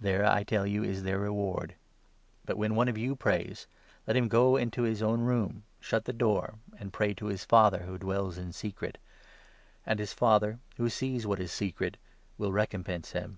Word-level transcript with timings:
There, 0.00 0.24
I 0.24 0.42
tell 0.42 0.66
you, 0.66 0.82
is 0.82 1.02
their 1.02 1.18
reward! 1.18 1.74
But, 2.46 2.56
when 2.56 2.70
6 2.70 2.76
one 2.78 2.88
of 2.88 2.96
you 2.96 3.14
prays, 3.14 3.66
let 4.06 4.16
him 4.16 4.26
go 4.26 4.56
into 4.56 4.84
his 4.84 5.02
own 5.02 5.20
room, 5.20 5.64
shut 5.80 6.06
the 6.06 6.14
door, 6.14 6.54
and 6.78 6.94
pray 6.94 7.12
to 7.12 7.26
his 7.26 7.44
Father 7.44 7.80
who 7.80 7.98
dwells 7.98 8.38
in 8.38 8.54
secret; 8.54 8.96
and 9.84 9.98
his 9.98 10.14
Father, 10.14 10.60
who 10.78 10.88
sees 10.88 11.26
what 11.26 11.40
is 11.40 11.52
secret, 11.52 11.98
will 12.38 12.52
recompense 12.52 13.12
him. 13.12 13.36